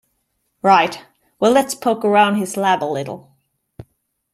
Right, 0.63 1.05
well 1.39 1.51
let's 1.51 1.75
poke 1.75 2.03
around 2.03 2.37
his 2.37 2.57
lab 2.57 2.83
a 2.83 2.85
little. 2.91 3.35